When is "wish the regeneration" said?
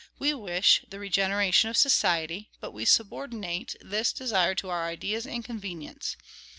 0.33-1.69